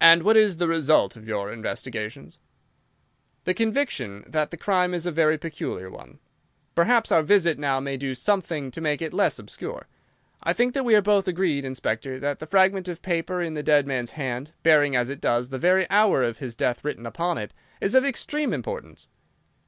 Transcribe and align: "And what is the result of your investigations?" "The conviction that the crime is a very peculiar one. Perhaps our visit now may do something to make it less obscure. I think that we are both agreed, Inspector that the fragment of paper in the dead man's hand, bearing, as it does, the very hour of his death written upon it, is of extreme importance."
"And 0.00 0.22
what 0.22 0.36
is 0.36 0.58
the 0.58 0.68
result 0.68 1.16
of 1.16 1.26
your 1.26 1.50
investigations?" 1.52 2.38
"The 3.42 3.52
conviction 3.52 4.22
that 4.28 4.52
the 4.52 4.56
crime 4.56 4.94
is 4.94 5.06
a 5.06 5.10
very 5.10 5.36
peculiar 5.38 5.90
one. 5.90 6.20
Perhaps 6.76 7.10
our 7.10 7.24
visit 7.24 7.58
now 7.58 7.80
may 7.80 7.96
do 7.96 8.14
something 8.14 8.70
to 8.70 8.80
make 8.80 9.02
it 9.02 9.12
less 9.12 9.40
obscure. 9.40 9.88
I 10.44 10.52
think 10.52 10.72
that 10.74 10.84
we 10.84 10.94
are 10.94 11.02
both 11.02 11.26
agreed, 11.26 11.64
Inspector 11.64 12.20
that 12.20 12.38
the 12.38 12.46
fragment 12.46 12.86
of 12.86 13.02
paper 13.02 13.42
in 13.42 13.54
the 13.54 13.64
dead 13.64 13.88
man's 13.88 14.12
hand, 14.12 14.52
bearing, 14.62 14.94
as 14.94 15.10
it 15.10 15.20
does, 15.20 15.48
the 15.48 15.58
very 15.58 15.90
hour 15.90 16.22
of 16.22 16.38
his 16.38 16.54
death 16.54 16.84
written 16.84 17.04
upon 17.04 17.36
it, 17.36 17.52
is 17.80 17.96
of 17.96 18.04
extreme 18.04 18.52
importance." 18.52 19.08